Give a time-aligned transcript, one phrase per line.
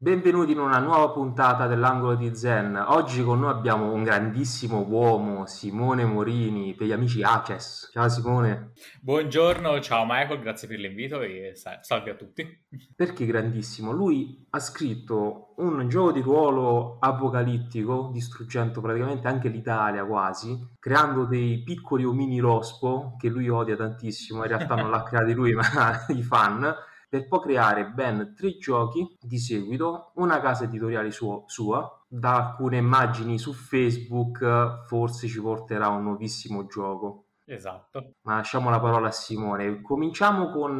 [0.00, 2.76] Benvenuti in una nuova puntata dell'Angolo di Zen.
[2.76, 7.90] Oggi con noi abbiamo un grandissimo uomo, Simone Morini, per gli amici Aces.
[7.92, 8.74] Ciao Simone.
[9.00, 12.46] Buongiorno, ciao Michael, grazie per l'invito e salve a tutti.
[12.94, 13.90] Perché grandissimo?
[13.90, 21.64] Lui ha scritto un gioco di ruolo apocalittico, distruggendo praticamente anche l'Italia quasi, creando dei
[21.64, 25.64] piccoli omini rospo che lui odia tantissimo, in realtà non l'ha creati lui ma
[26.06, 26.72] i fan
[27.08, 32.76] per poi creare ben tre giochi di seguito, una casa editoriale suo, sua, da alcune
[32.76, 37.24] immagini su Facebook forse ci porterà un nuovissimo gioco.
[37.44, 38.14] Esatto.
[38.22, 39.80] Ma lasciamo la parola a Simone.
[39.80, 40.78] Cominciamo con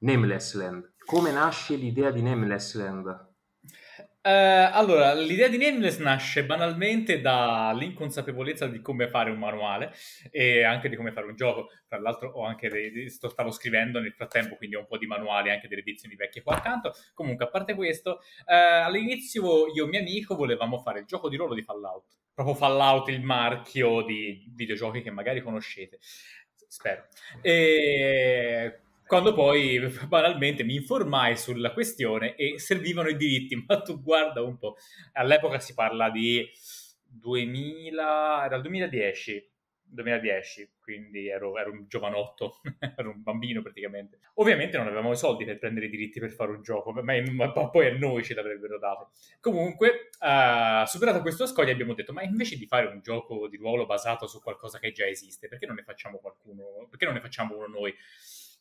[0.00, 0.94] Nameless Land.
[1.04, 3.27] Come nasce l'idea di Nameless Land?
[4.28, 9.94] Uh, allora, l'idea di Nameless nasce banalmente dall'inconsapevolezza di come fare un manuale
[10.30, 11.70] e anche di come fare un gioco.
[11.86, 15.06] Tra l'altro, ho anche dei, sto, stavo scrivendo nel frattempo, quindi ho un po' di
[15.06, 16.92] manuali, anche delle edizioni vecchie qua accanto.
[17.14, 21.36] Comunque, a parte questo, uh, all'inizio io e mio amico volevamo fare il gioco di
[21.36, 22.18] ruolo di Fallout.
[22.34, 26.00] Proprio Fallout, il marchio di videogiochi che magari conoscete.
[26.68, 27.06] Spero.
[27.40, 34.42] E quando poi banalmente mi informai sulla questione e servivano i diritti, ma tu guarda
[34.42, 34.76] un po',
[35.14, 36.48] all'epoca si parla di
[37.02, 39.50] 2000, era il 2010,
[39.90, 42.60] 2010, quindi ero, ero un giovanotto,
[42.96, 44.18] ero un bambino praticamente.
[44.34, 47.50] Ovviamente non avevamo i soldi per prendere i diritti per fare un gioco, ma, ma
[47.50, 49.12] poi a noi ce l'avrebbero dato.
[49.40, 53.86] Comunque, uh, superato questo scoglio abbiamo detto, ma invece di fare un gioco di ruolo
[53.86, 57.56] basato su qualcosa che già esiste, perché non ne facciamo qualcuno, perché non ne facciamo
[57.56, 57.94] uno noi?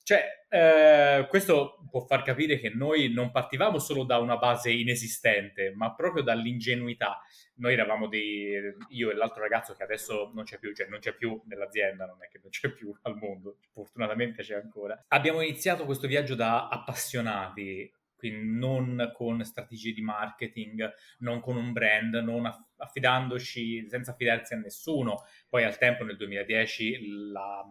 [0.08, 5.73] Cioè, eh, questo può far capire che noi non partivamo solo da una base inesistente,
[5.75, 7.19] ma proprio dall'ingenuità.
[7.55, 8.53] Noi eravamo dei,
[8.91, 12.23] io e l'altro ragazzo che adesso non c'è più, cioè non c'è più nell'azienda, non
[12.23, 14.97] è che non c'è più al mondo, fortunatamente c'è ancora.
[15.09, 21.72] Abbiamo iniziato questo viaggio da appassionati, quindi non con strategie di marketing, non con un
[21.72, 25.24] brand, non affidandoci, senza affidarsi a nessuno.
[25.48, 27.66] Poi al tempo, nel 2010, la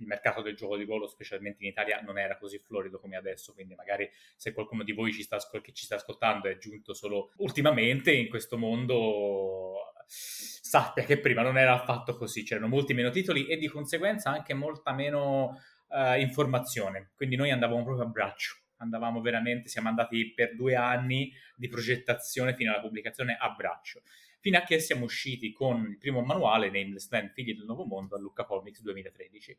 [0.00, 3.52] il mercato del gioco di ruolo, specialmente in Italia, non era così florido come adesso,
[3.52, 7.32] quindi magari se qualcuno di voi ci sta, che ci sta ascoltando è giunto solo
[7.36, 13.46] ultimamente in questo mondo, sappia che prima non era affatto così, c'erano molti meno titoli
[13.46, 18.56] e di conseguenza anche molta meno uh, informazione, quindi noi andavamo proprio a braccio.
[18.80, 24.02] Andavamo veramente, siamo andati per due anni di progettazione fino alla pubblicazione a braccio
[24.42, 28.16] fino a che siamo usciti con il primo manuale, Nameless Land, Figli del Nuovo Mondo,
[28.16, 29.58] a Lucca Comics 2013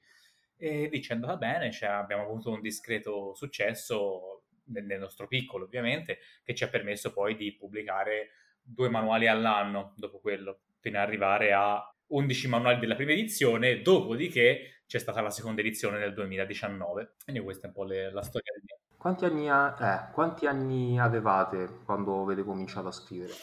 [0.62, 6.20] e è andata bene, cioè abbiamo avuto un discreto successo nel, nel, nostro piccolo ovviamente,
[6.44, 8.30] che ci ha permesso poi di pubblicare
[8.62, 14.84] due manuali all'anno dopo quello, fino ad arrivare a 11 manuali della prima edizione, dopodiché
[14.86, 17.16] c'è stata la seconda edizione nel 2019.
[17.24, 18.91] Quindi questa è un po' le, la storia del mio.
[19.02, 23.34] Quanti anni, ha, eh, quanti anni avevate quando avete cominciato a scrivere?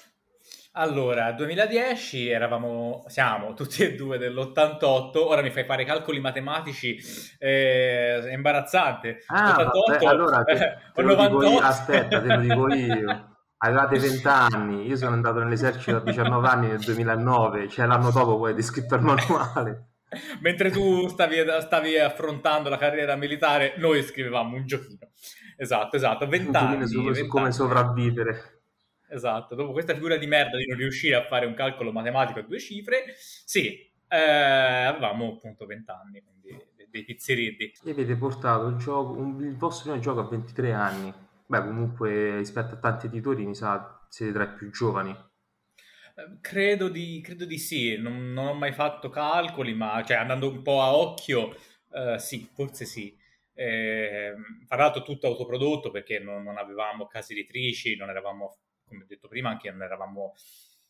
[0.75, 6.97] Allora, 2010 eravamo, siamo tutti e due dell'88, ora mi fai fare calcoli matematici,
[7.41, 9.25] eh, è imbarazzante.
[9.27, 11.51] Ah, 88, vabbè, allora te, eh, te 98...
[11.51, 13.37] io, aspetta, te lo dico io.
[13.57, 18.39] Avevate 20 anni, io sono andato nell'esercito a 19 anni nel 2009, cioè l'anno dopo
[18.39, 19.89] poi hai scritto il manuale.
[20.41, 25.09] Mentre tu stavi, stavi, affrontando la carriera militare, noi scrivevamo un giochino.
[25.61, 26.87] Esatto, esatto, 20 anni.
[26.87, 28.61] Su, 20 su come sopravvivere.
[29.11, 32.43] Esatto, dopo questa figura di merda di non riuscire a fare un calcolo matematico a
[32.43, 37.73] due cifre, sì, eh, avevamo appunto 20 anni, quindi dei pizzeriddi.
[37.85, 41.13] E avete portato il, gioco, un, il vostro primo gioco a 23 anni.
[41.47, 45.11] Beh, comunque rispetto a tanti editori mi sa siete tra i più giovani.
[45.11, 50.51] Eh, credo di, credo di sì, non, non, ho mai fatto calcoli, ma cioè, andando
[50.51, 51.57] un po' a occhio,
[51.93, 53.17] eh, sì, forse sì.
[53.59, 54.35] Eh,
[54.69, 58.59] parlato tutto autoprodotto perché non, non avevamo case editrici, non eravamo
[58.89, 60.35] come ho detto prima, anche non eravamo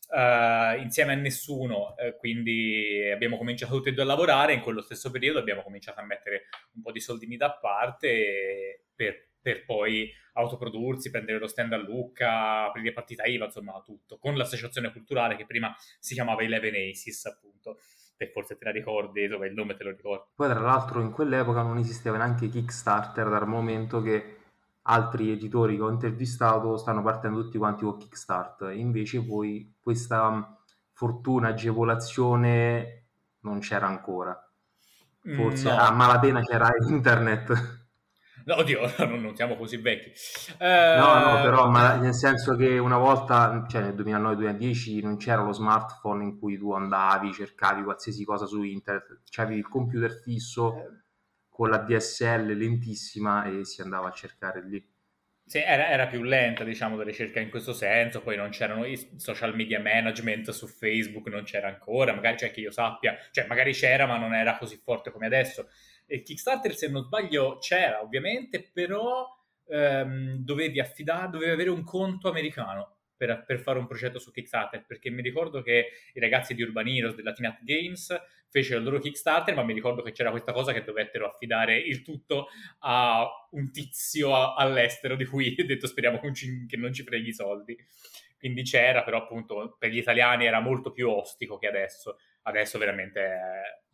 [0.09, 4.81] uh, insieme a nessuno, uh, quindi abbiamo cominciato tutti e due a lavorare, in quello
[4.81, 10.11] stesso periodo abbiamo cominciato a mettere un po' di soldini da parte per, per poi
[10.33, 15.45] autoprodursi, prendere lo stand a Lucca, aprire partita IVA, insomma tutto, con l'associazione culturale che
[15.45, 17.79] prima si chiamava Eleven Aces, appunto
[18.21, 20.25] e forse te la ricordi, dove il nome te lo ricordi.
[20.35, 24.39] Poi tra l'altro in quell'epoca non esisteva neanche Kickstarter dal momento che
[24.81, 30.57] altri editori che ho intervistato stanno partendo tutti quanti con Kickstart, invece poi questa
[30.91, 33.05] fortuna, agevolazione
[33.41, 34.37] non c'era ancora.
[35.21, 35.77] Forse no.
[35.77, 37.78] a malapena c'era internet.
[38.49, 40.11] No, oddio, non, non siamo così vecchi.
[40.57, 40.95] Eh...
[40.97, 45.51] No, no, però ma nel senso che una volta, cioè nel 2009-2010 non c'era lo
[45.51, 50.95] smartphone in cui tu andavi, cercavi qualsiasi cosa su internet, c'avevi il computer fisso.
[51.59, 54.81] Con la DSL lentissima e si andava a cercare lì.
[55.45, 58.97] Sì, era, era, più lenta, diciamo, la ricerca in questo senso, poi non c'erano i
[59.17, 63.73] social media management su Facebook, non c'era ancora, magari c'è che io sappia, cioè magari
[63.73, 65.67] c'era ma non era così forte come adesso.
[66.11, 69.27] E Kickstarter, se non sbaglio, c'era ovviamente, però
[69.67, 74.85] ehm, dovevi affidare, dovevi avere un conto americano per, per, fare un progetto su Kickstarter,
[74.87, 78.15] perché mi ricordo che i ragazzi di Urban Heroes della Tinat Games
[78.49, 82.01] fecero il loro Kickstarter, ma mi ricordo che c'era questa cosa che dovettero affidare il
[82.01, 82.47] tutto
[82.79, 87.33] a un tizio a, all'estero di cui ho detto speriamo che non ci freghi i
[87.33, 87.77] soldi.
[88.39, 92.17] Quindi c'era, però appunto per gli italiani era molto più ostico che adesso.
[92.43, 93.19] Adesso veramente...
[93.19, 93.87] Eh,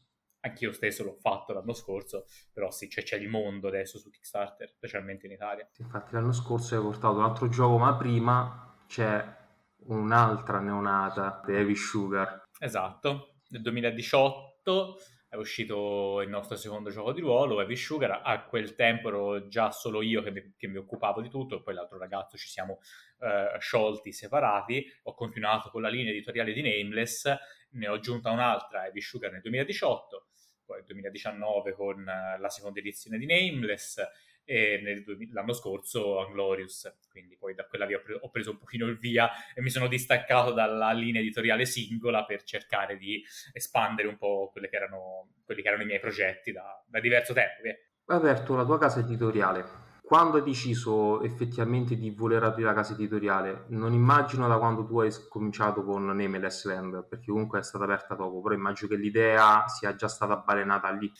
[0.45, 4.69] anch'io stesso l'ho fatto l'anno scorso, però sì, c'è, c'è, il mondo adesso su Kickstarter,
[4.69, 5.67] specialmente in Italia.
[5.77, 9.43] Infatti l'anno scorso hai portato un altro gioco, ma prima c'è
[9.87, 12.43] un'altra neonata, The Heavy Sugar.
[12.59, 14.97] Esatto, nel 2018
[15.27, 18.21] è uscito il nostro secondo gioco di ruolo, Heavy Sugar.
[18.23, 21.73] A quel tempo ero già solo io che mi, che mi occupavo di tutto, poi
[21.73, 22.79] l'altro ragazzo ci siamo
[23.19, 24.85] eh, sciolti, separati.
[25.03, 27.35] Ho continuato con la linea editoriale di Nameless,
[27.71, 30.27] ne ho aggiunta un'altra, Heavy Sugar, nel 2018,
[30.65, 34.01] poi nel 2019 con eh, la seconda edizione di Nameless
[34.43, 38.57] e nel, l'anno scorso Anglorious, quindi poi da quella via ho, pre- ho preso un
[38.59, 43.23] pochino il via e mi sono distaccato dalla linea editoriale singola per cercare di
[43.53, 47.61] espandere un po' che erano, quelli che erano i miei progetti da, da diverso tempo.
[47.63, 49.84] Hai aperto la tua casa editoriale.
[50.05, 53.65] Quando hai deciso effettivamente di voler aprire la casa editoriale?
[53.69, 58.13] Non immagino da quando tu hai cominciato con Nameless Land, perché comunque è stata aperta
[58.13, 61.11] dopo, però immagino che l'idea sia già stata balenata lì.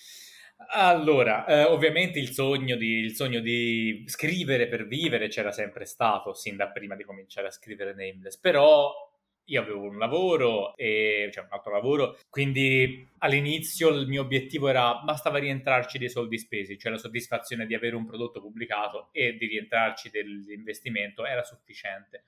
[0.73, 6.35] Allora, eh, ovviamente il sogno, di, il sogno, di, scrivere per vivere c'era sempre stato,
[6.35, 8.93] sin da prima di cominciare a scrivere Nameless, però
[9.45, 14.95] io avevo un lavoro, e, cioè un altro lavoro, quindi all'inizio il mio obiettivo era
[15.03, 19.45] bastava rientrarci dei soldi spesi, cioè la soddisfazione di avere un prodotto pubblicato e di
[19.45, 22.24] rientrarci dell'investimento era sufficiente.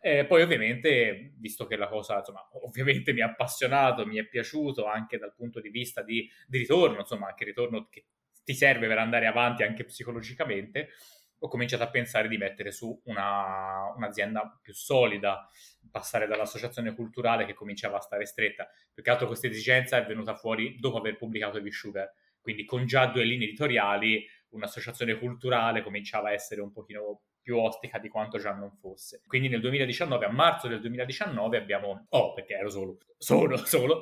[0.00, 4.84] Eh, poi ovviamente, visto che la cosa, insomma, ovviamente mi ha appassionato, mi è piaciuto
[4.84, 8.04] anche dal punto di vista di, di ritorno, insomma, anche ritorno che
[8.44, 10.90] ti serve per andare avanti anche psicologicamente,
[11.38, 15.48] ho cominciato a pensare di mettere su una, un'azienda più solida,
[15.90, 18.68] passare dall'associazione culturale che cominciava a stare stretta.
[18.92, 22.10] Più che altro questa esigenza è venuta fuori dopo aver pubblicato Heavy Sugar,
[22.40, 27.98] quindi con già due linee editoriali un'associazione culturale cominciava a essere un pochino più ostica
[27.98, 29.22] di quanto già non fosse.
[29.26, 34.00] Quindi nel 2019, a marzo del 2019, abbiamo, oh perché ero solo, solo, solo,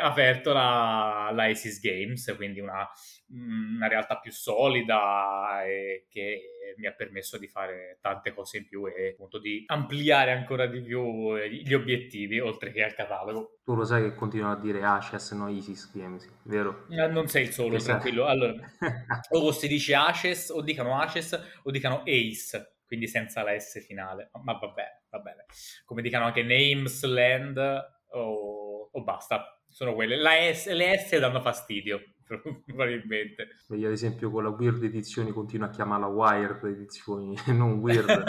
[0.00, 2.86] aperto la, la ISIS Games, quindi una,
[3.28, 5.62] una realtà più solida
[6.72, 10.66] e mi ha permesso di fare tante cose in più e appunto di ampliare ancora
[10.66, 13.58] di più gli obiettivi oltre che al catalogo.
[13.62, 16.86] Tu lo sai che continuano a dire Ashes, no ISIS Games, vero?
[16.88, 18.26] Eh, non sei il solo, che tranquillo.
[18.26, 18.54] Allora,
[19.30, 24.28] o si dice Ashes, o dicano Ashes, o dicano Ace quindi senza la S finale.
[24.42, 25.46] Ma va bene, va bene.
[25.86, 27.56] Come dicano anche Names, Land
[28.10, 29.58] o, o basta.
[29.66, 30.18] Sono quelle.
[30.52, 32.11] S, le S danno fastidio,
[32.66, 33.48] probabilmente.
[33.70, 38.22] Io ad esempio con la Weird Edizioni continuo a chiamarla Wired Edizioni, non Weird.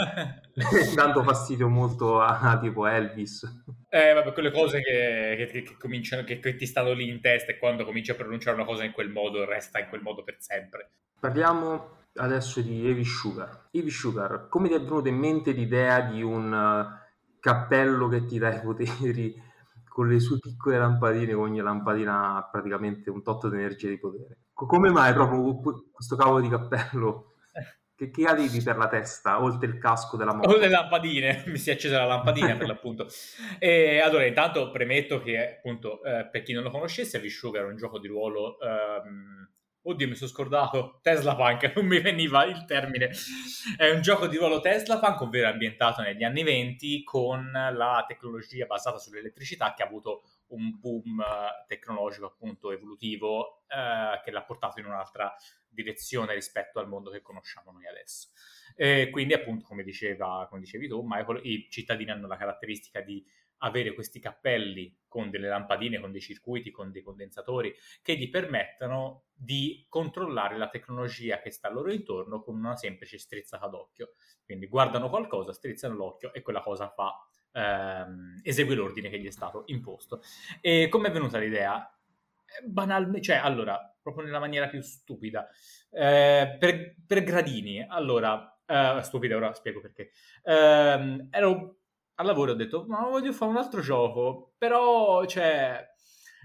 [0.96, 3.64] Dando fastidio molto a, tipo Elvis.
[3.90, 7.52] Eh, vabbè, quelle cose che, che, che cominciano, che, che ti stanno lì in testa
[7.52, 10.38] e quando cominci a pronunciare una cosa in quel modo resta in quel modo per
[10.40, 10.90] sempre.
[11.20, 13.70] Parliamo adesso di Heavy Sugar.
[13.72, 17.02] Heavy Sugar, come ti è venuta in mente l'idea di un uh,
[17.40, 19.52] cappello che ti dà i poteri
[19.94, 24.40] con le sue piccole lampadine, ogni lampadina ha praticamente un tot di energia di potere?
[24.52, 25.60] Come mai proprio
[25.92, 27.28] questo cavolo di cappello?
[27.96, 30.50] Che, che avevi per la testa, oltre il casco della moto?
[30.50, 33.08] Oltre le lampadine, mi si è accesa la lampadina per l'appunto.
[33.60, 37.78] E, allora, intanto premetto che, appunto, eh, per chi non lo conoscesse, Sugar è un
[37.78, 38.58] gioco di ruolo...
[38.60, 39.53] Ehm,
[39.86, 41.00] Oddio, mi sono scordato.
[41.02, 43.12] Tesla Punk, non mi veniva il termine.
[43.76, 48.66] È un gioco di ruolo Tesla Punk, ovvero ambientato negli anni 20 con la tecnologia
[48.66, 50.24] basata sull'elettricità che ha avuto
[50.54, 55.36] un boom eh, tecnologico appunto evolutivo eh, che l'ha portato in un'altra
[55.68, 58.30] direzione rispetto al mondo che conosciamo noi adesso.
[58.78, 63.22] E quindi appunto come, diceva, come dicevi tu Michael, i cittadini hanno la caratteristica di
[63.64, 69.26] avere questi cappelli con delle lampadine, con dei circuiti, con dei condensatori che gli permettano
[69.34, 74.14] di controllare la tecnologia che sta loro intorno con una semplice strizzata d'occhio.
[74.44, 77.16] Quindi guardano qualcosa, strizzano l'occhio e quella cosa fa
[77.54, 80.22] ehm, esegue l'ordine che gli è stato imposto.
[80.62, 81.88] E come è venuta l'idea?
[82.46, 85.48] Eh, banalmente, cioè, allora, proprio nella maniera più stupida,
[85.90, 87.86] eh, per, per, gradini.
[87.88, 90.12] Allora, eh, stupida, ora spiego perché.
[90.44, 91.78] Eh, ero
[92.16, 95.84] al lavoro ho detto, ma voglio fare un altro gioco, però, cioè,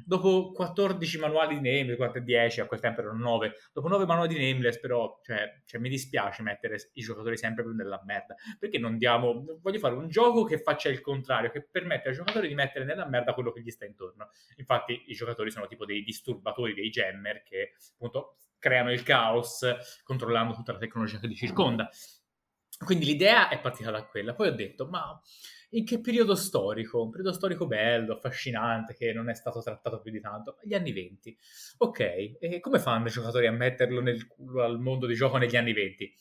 [0.05, 4.51] dopo 14 manuali di Nameless, 10, a quel tempo erano 9, dopo 9 manuali di
[4.51, 8.97] Nameless però, cioè, cioè, mi dispiace mettere i giocatori sempre più nella merda, perché non
[8.97, 12.85] diamo, voglio fare un gioco che faccia il contrario, che permette ai giocatori di mettere
[12.85, 14.31] nella merda quello che gli sta intorno.
[14.57, 19.65] Infatti i giocatori sono tipo dei disturbatori, dei gemmer che appunto creano il caos
[20.03, 21.89] controllando tutta la tecnologia che li circonda.
[22.85, 24.35] Quindi l'idea è partita da quella.
[24.35, 25.21] Poi ho detto, ma
[25.71, 27.03] in che periodo storico?
[27.03, 30.57] Un periodo storico bello, affascinante, che non è stato trattato più di tanto.
[30.63, 31.37] Gli anni 20.
[31.79, 32.01] Ok,
[32.41, 35.73] e come fanno i giocatori a metterlo nel culo al mondo di gioco negli anni
[35.73, 36.15] 20?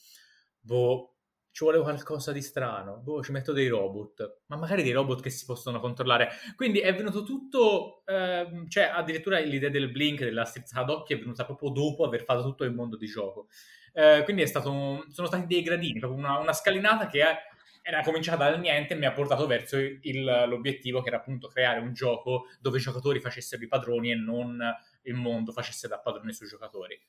[0.60, 1.14] Boh,
[1.50, 2.98] ci vuole qualcosa di strano.
[2.98, 6.28] Boh, ci metto dei robot, ma magari dei robot che si possono controllare.
[6.56, 11.44] Quindi è venuto tutto, ehm, cioè addirittura l'idea del blink, della strizzata d'occhio è venuta
[11.44, 13.48] proprio dopo aver fatto tutto il mondo di gioco.
[13.92, 17.36] Eh, quindi un, sono stati dei gradini, una, una scalinata che è,
[17.82, 21.80] era cominciata dal niente e mi ha portato verso il, l'obiettivo che era appunto creare
[21.80, 24.60] un gioco dove i giocatori facessero i padroni e non
[25.02, 27.00] il mondo facesse da padrone sui giocatori.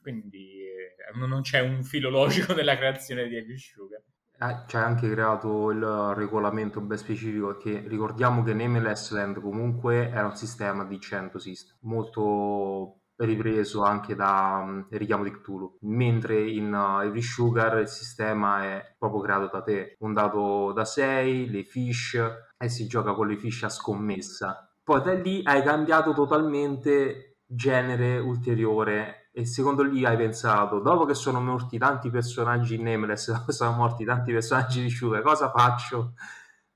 [0.00, 4.02] Quindi eh, non c'è un filo logico nella creazione di Sugar.
[4.40, 10.26] Eh, c'è anche creato il regolamento ben specifico che ricordiamo che Nameless Land comunque era
[10.26, 16.72] un sistema di 100 system molto ripreso anche da um, richiamo di Cthulhu, mentre in
[16.72, 22.14] uh, Every Sugar il sistema è proprio creato da te, fondato da 6, le fish
[22.56, 24.70] e si gioca con le fish a scommessa.
[24.82, 31.14] Poi da lì hai cambiato totalmente genere ulteriore e secondo lì hai pensato, dopo che
[31.14, 36.12] sono morti tanti personaggi in Nameless, sono morti tanti personaggi di Sugar, cosa faccio?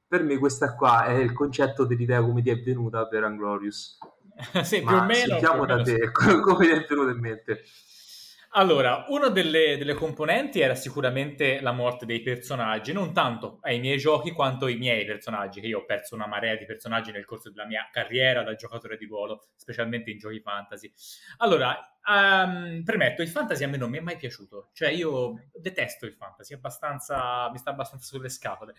[0.06, 3.98] Per me questa qua è il concetto dell'idea come ti è venuta per Anglorious
[4.62, 5.38] sì, più o meno.
[5.38, 7.62] Sentiamo da te, come ti è venuto in mente?
[8.54, 13.96] Allora, una delle, delle, componenti era sicuramente la morte dei personaggi, non tanto ai miei
[13.96, 17.48] giochi quanto ai miei personaggi, che io ho perso una marea di personaggi nel corso
[17.48, 20.92] della mia carriera da giocatore di ruolo, specialmente in giochi fantasy.
[21.38, 21.74] Allora,
[22.06, 26.12] um, premetto, il fantasy a me non mi è mai piaciuto, cioè io detesto il
[26.12, 28.74] fantasy, abbastanza, mi sta abbastanza sulle scatole,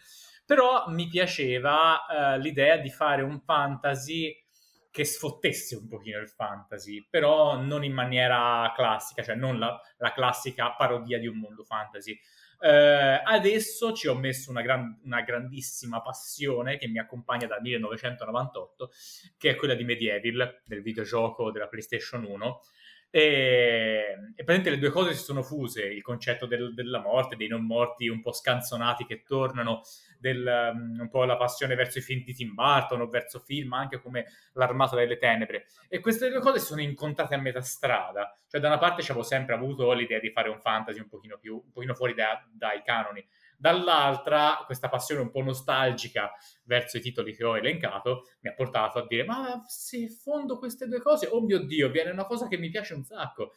[0.46, 4.43] però mi piaceva uh, l'idea di fare un fantasy
[4.94, 10.14] che sfottesse un pochino il fantasy, però non in maniera classica, cioè non la, la
[10.14, 12.16] classica parodia di un mondo fantasy.
[12.60, 18.92] Eh, adesso ci ho messo una, gran, una, grandissima passione che mi accompagna dal 1998,
[19.36, 22.62] che è quella di Medieval, del videogioco della PlayStation 1.
[23.10, 23.20] E,
[24.36, 27.66] e praticamente le due cose si sono fuse, il concetto del, della morte, dei non
[27.66, 29.82] morti un po' scanzonati che tornano,
[30.24, 33.74] del, um, un po' la passione verso i film di Tim Burton o verso film
[33.74, 35.65] anche come L'Armata delle Tenebre.
[35.89, 38.34] E queste due cose sono incontrate a metà strada.
[38.48, 41.38] Cioè, da una parte ci avevo sempre avuto l'idea di fare un fantasy un pochino,
[41.38, 43.25] più, un pochino fuori da, dai canoni.
[43.58, 46.32] Dall'altra, questa passione un po' nostalgica
[46.63, 50.88] verso i titoli che ho elencato mi ha portato a dire: Ma se fondo queste
[50.88, 53.53] due cose, oh mio Dio, viene una cosa che mi piace un sacco.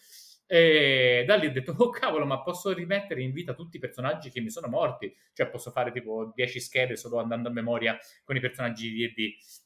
[0.47, 4.31] E da lì ho detto, oh cavolo, ma posso rimettere in vita tutti i personaggi
[4.31, 5.15] che mi sono morti?
[5.33, 9.65] Cioè posso fare tipo 10 schede solo andando a memoria con i personaggi di D&D.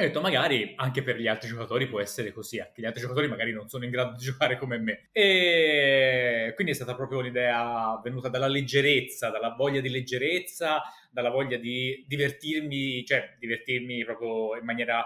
[0.00, 3.28] Ho detto, magari anche per gli altri giocatori può essere così, anche gli altri giocatori
[3.28, 5.08] magari non sono in grado di giocare come me.
[5.12, 11.58] E quindi è stata proprio un'idea venuta dalla leggerezza, dalla voglia di leggerezza, dalla voglia
[11.58, 15.04] di divertirmi, cioè divertirmi proprio in maniera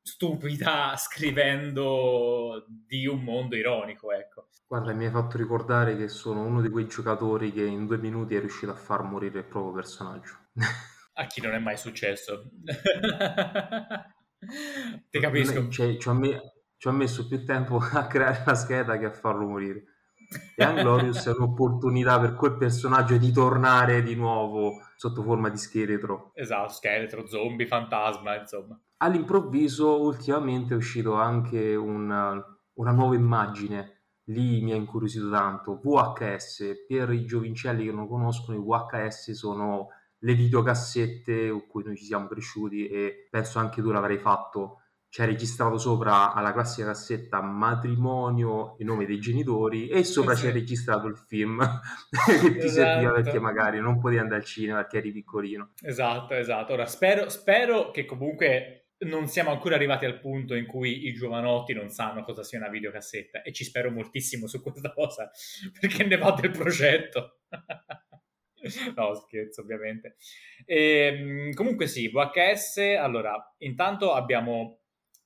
[0.00, 4.45] stupida scrivendo di un mondo ironico, ecco.
[4.68, 8.34] Guarda, mi hai fatto ricordare che sono uno di quei giocatori che in due minuti
[8.34, 10.34] è riuscito a far morire il proprio personaggio.
[11.14, 12.50] a chi non è mai successo.
[15.08, 15.68] Ti capisco.
[15.68, 16.40] Cioè, ci, ho me-
[16.76, 19.84] ci, ho messo più tempo a creare la scheda che a farlo morire.
[20.56, 26.32] E Anglorious è un'opportunità per quel personaggio di tornare di nuovo sotto forma di scheletro.
[26.34, 28.76] Esatto, scheletro, zombie, fantasma, insomma.
[28.96, 32.32] All'improvviso ultimamente è uscito anche una,
[32.74, 33.95] una nuova immagine,
[34.26, 39.88] lì mi ha incuriosito tanto, VHS, per i giovincelli che non conoscono i VHS sono
[40.20, 45.24] le videocassette con cui noi ci siamo cresciuti e penso anche tu l'avrai fatto c'è
[45.24, 50.46] registrato sopra alla classica cassetta matrimonio, il nome dei genitori e sopra sì.
[50.46, 51.58] c'è registrato il film
[52.42, 52.68] che ti esatto.
[52.68, 55.70] serviva perché magari non potevi andare al cinema perché eri piccolino.
[55.80, 56.74] Esatto, esatto.
[56.74, 61.74] Ora spero, spero che comunque non siamo ancora arrivati al punto in cui i giovanotti
[61.74, 65.30] non sanno cosa sia una videocassetta e ci spero moltissimo su questa cosa
[65.78, 67.40] perché ne va del progetto.
[68.96, 70.16] no, scherzo, ovviamente.
[70.64, 74.80] E, ehm, comunque sì, VHS, allora, intanto abbiamo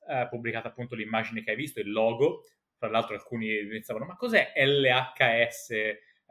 [0.09, 2.43] eh, pubblicato appunto l'immagine che hai visto, il logo,
[2.77, 5.69] tra l'altro alcuni iniziavano, ma cos'è LHS?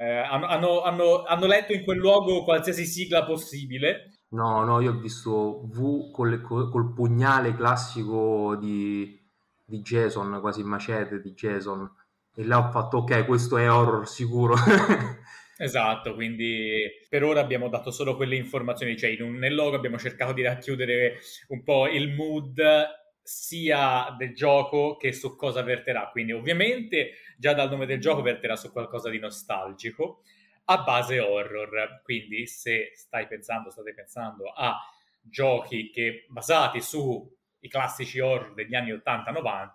[0.02, 4.22] Eh, hanno, hanno, hanno, letto in quel logo qualsiasi sigla possibile.
[4.30, 9.20] No, no, io ho visto V col, col pugnale classico di,
[9.66, 11.92] di Jason, quasi macete di Jason.
[12.34, 14.56] E là ho fatto ok, questo è horror sicuro.
[15.62, 20.32] Esatto, quindi per ora abbiamo dato solo quelle informazioni, cioè un, nel logo abbiamo cercato
[20.32, 21.18] di racchiudere
[21.50, 22.62] un po' il mood
[23.22, 26.08] sia del gioco che su cosa verterà.
[26.12, 30.24] Quindi ovviamente già dal nome del gioco verterà su qualcosa di nostalgico
[30.66, 32.02] a base horror.
[32.04, 34.78] Quindi se stai pensando, state pensando a
[35.22, 37.30] giochi che basati sui
[37.70, 39.72] classici horror degli anni 80-90,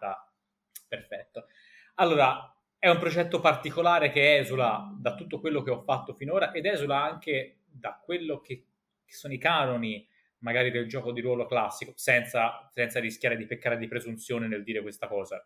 [0.87, 1.47] perfetto.
[1.95, 6.67] Allora, è un progetto particolare che esula da tutto quello che ho fatto finora ed
[6.67, 8.67] esula anche da quello che,
[9.07, 10.07] che sono i canoni
[10.41, 14.83] magari del gioco di ruolo classico, senza, senza, rischiare di peccare di presunzione nel dire
[14.83, 15.43] questa cosa.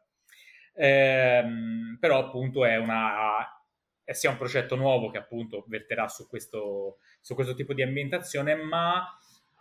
[0.78, 3.44] Ehm, però appunto è una
[4.08, 8.54] è sia un progetto nuovo che appunto verterà su questo, su questo tipo di ambientazione,
[8.54, 9.04] ma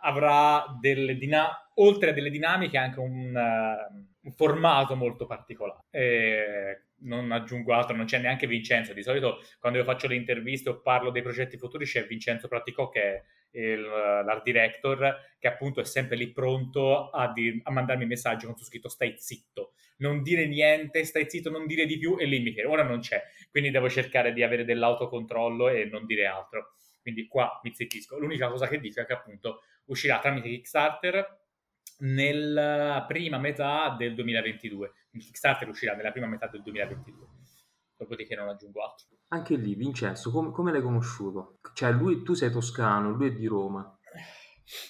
[0.00, 5.82] avrà delle dinamiche, oltre a delle dinamiche anche un, uh, un formato molto particolare.
[5.90, 8.94] E non aggiungo altro, non c'è neanche Vincenzo.
[8.94, 12.88] Di solito quando io faccio le interviste o parlo dei progetti futuri c'è Vincenzo Praticò
[12.88, 18.06] che è il, l'art director che appunto è sempre lì pronto a, dir, a mandarmi
[18.06, 22.16] messaggi con su scritto stai zitto, non dire niente, stai zitto, non dire di più
[22.18, 26.06] e lì mi chiede, ora non c'è, quindi devo cercare di avere dell'autocontrollo e non
[26.06, 26.74] dire altro.
[27.00, 28.18] Quindi qua mi zittisco.
[28.18, 31.40] L'unica cosa che dico è che appunto uscirà tramite Kickstarter
[32.00, 34.92] nella prima metà del 2022.
[35.12, 37.26] Il Kickstarter uscirà nella prima metà del 2022.
[37.96, 39.06] Dopodiché non aggiungo altro.
[39.28, 41.58] Anche lì, Vincenzo, com- come l'hai conosciuto?
[41.74, 43.98] Cioè, lui, tu sei toscano, lui è di Roma.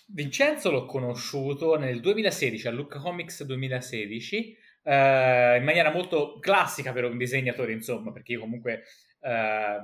[0.09, 4.57] Vincenzo l'ho conosciuto nel 2016, a Lucca Comics 2016,
[4.89, 8.85] eh, in maniera molto classica per un disegnatore, insomma, perché io comunque
[9.21, 9.81] eh,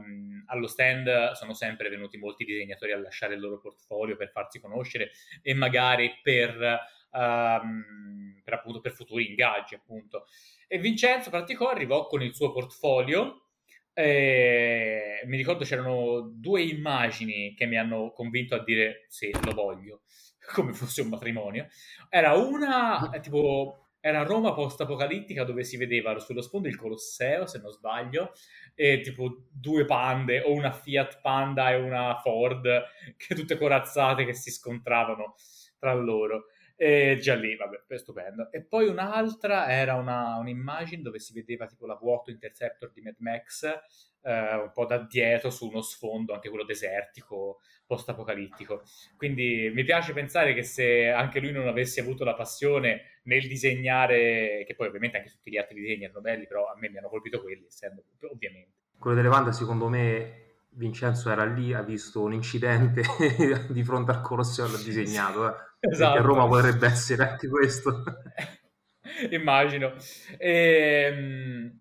[0.46, 5.10] allo stand sono sempre venuti molti disegnatori a lasciare il loro portfolio per farsi conoscere
[5.42, 6.78] e magari per
[7.10, 10.26] um, per, appunto, per futuri ingaggi, appunto.
[10.66, 13.42] E Vincenzo Praticò arrivò con il suo portfolio.
[13.92, 20.00] Eh, mi ricordo c'erano due immagini che mi hanno convinto a dire sì, lo voglio,
[20.54, 21.68] come fosse un matrimonio.
[22.08, 27.70] Era una tipo era Roma post-apocalittica dove si vedeva sullo sfondo il Colosseo, se non
[27.70, 28.32] sbaglio,
[28.74, 32.66] e tipo due pande, o una Fiat Panda e una Ford,
[33.16, 35.36] che tutte corazzate che si scontravano
[35.78, 36.48] tra loro.
[36.76, 38.52] E già lì, vabbè, stupendo.
[38.52, 43.16] E poi un'altra era una, un'immagine dove si vedeva tipo la vuoto Interceptor di Mad
[43.20, 43.64] Max,
[44.20, 48.82] eh, un po' da dietro su uno sfondo, anche quello desertico, post-apocalittico.
[49.16, 54.64] Quindi mi piace pensare che se anche lui non avesse avuto la passione nel disegnare,
[54.66, 57.08] che poi ovviamente anche tutti gli altri disegni erano belli, però a me mi hanno
[57.08, 58.72] colpito quelli, essendo ovviamente.
[58.98, 63.02] Quello delle Wanda, secondo me, Vincenzo era lì, ha visto un incidente
[63.68, 65.48] di fronte al Colosseo e l'ha disegnato.
[65.48, 65.72] Eh.
[65.90, 66.18] Esatto.
[66.18, 68.02] a Roma potrebbe essere anche questo.
[69.30, 69.94] Immagino.
[70.38, 71.80] Ehm,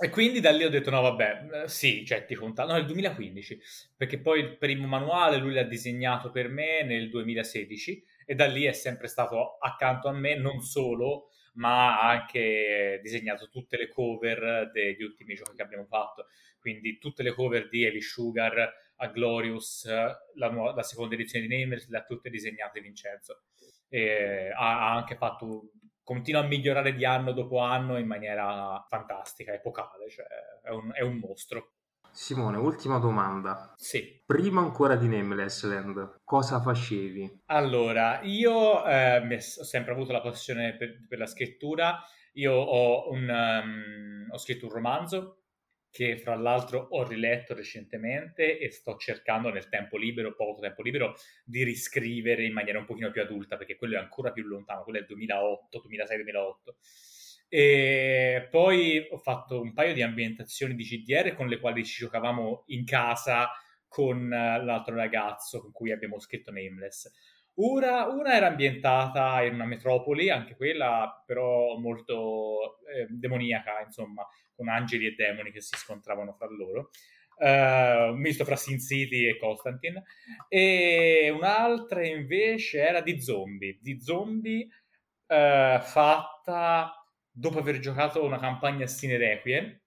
[0.00, 2.64] e, quindi da lì ho detto: no, vabbè, eh, sì, cioè ti conta.
[2.64, 3.60] No, nel 2015,
[3.96, 8.64] perché poi il primo manuale lui l'ha disegnato per me nel 2016 e da lì
[8.64, 14.70] è sempre stato accanto a me, non solu ma ha anche disegnato tutte le cover
[14.72, 16.26] degli ultimi giochi che abbiamo fatto.
[16.58, 21.56] Quindi tutte le cover di Heavy Sugar, a Glorious, la, nu- la seconda edizione di
[21.56, 23.42] Nameless, le ha tutte disegnate Vincenzo.
[23.88, 25.70] E ha, ha anche fatto
[26.06, 30.24] continua a migliorare di anno dopo anno in maniera fantastica, epocale, cioè
[30.62, 31.72] è un, è un mostro.
[32.12, 33.74] Simone, ultima domanda.
[33.76, 34.22] Sì.
[34.24, 37.42] Prima ancora di Nameless Land, cosa facevi?
[37.46, 42.00] Allora, io eh, ho sempre avuto la passione per, per la scrittura.
[42.34, 45.45] Io ho, un, um, ho scritto un romanzo
[45.96, 51.14] che fra l'altro ho riletto recentemente e sto cercando nel tempo libero, poco tempo libero,
[51.42, 54.98] di riscrivere in maniera un pochino più adulta, perché quello è ancora più lontano, quello
[54.98, 56.74] è il 2008, 2006-2008.
[57.48, 62.64] E poi ho fatto un paio di ambientazioni di CDR con le quali ci giocavamo
[62.66, 63.48] in casa
[63.88, 67.10] con l'altro ragazzo con cui abbiamo scritto Nameless.
[67.54, 74.68] Una, una, era ambientata in una metropoli, anche quella però molto eh, demoniaca, insomma, con
[74.68, 76.90] angeli e demoni che si scontravano fra loro.
[77.38, 80.02] Uh, misto fra Sin City e Constantine.
[80.48, 84.66] E un'altra invece era di zombie, di zombie
[85.26, 86.92] uh, fatta
[87.30, 89.78] dopo aver giocato una campagna a Sine Requiem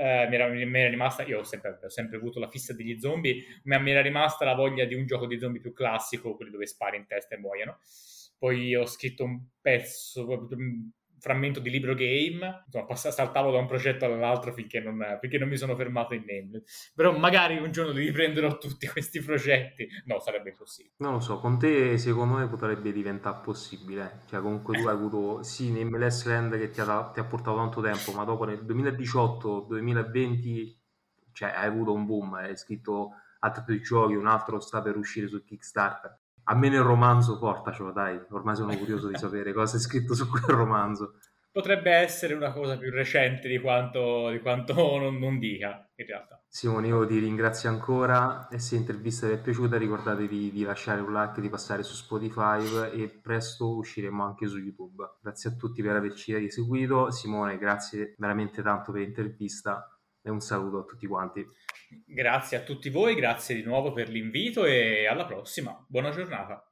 [0.00, 2.98] eh, mi, era, mi, era, rimasta, io ho sempre, ho sempre, avuto la fissa degli
[2.98, 6.50] zombie, ma mi era rimasta la voglia di un gioco di zombie più classico, quelli
[6.50, 7.78] dove spari in testa e muoiono.
[8.38, 10.24] Poi ho scritto un pezzo,
[11.20, 15.48] frammento di libro game, insomma, pass- saltavo da un progetto all'altro finché non, finché non
[15.48, 16.92] mi sono fermato in Nameless.
[16.94, 19.88] Però magari un giorno li riprenderò tutti questi progetti.
[20.06, 20.94] No, sarebbe impossibile.
[20.98, 24.22] Non lo so, con te secondo me potrebbe diventare possibile.
[24.26, 27.80] Cioè comunque tu hai avuto sì Nameless Land che ti ha, ti ha portato tanto
[27.80, 30.78] tempo, ma dopo nel 2018-2020
[31.32, 35.42] cioè, hai avuto un boom, hai scritto altri giochi, un altro sta per uscire su
[35.42, 36.18] Kickstarter.
[36.44, 40.28] A me nel romanzo portacelo, dai, ormai sono curioso di sapere cosa è scritto su
[40.28, 41.14] quel romanzo.
[41.52, 46.40] Potrebbe essere una cosa più recente di quanto, di quanto non, non, dica, in realtà.
[46.46, 51.12] Simone, io ti ringrazio ancora e se l'intervista vi è piaciuta ricordatevi di lasciare un
[51.12, 55.16] like, di passare su Spotify e presto usciremo anche su YouTube.
[55.20, 57.10] Grazie a tutti per averci seguito.
[57.10, 61.46] Simone, grazie veramente tanto per l'intervista e un saluto a tutti quanti.
[62.06, 65.84] Grazie a tutti voi, grazie di nuovo per l'invito e alla prossima.
[65.88, 66.70] Buona giornata.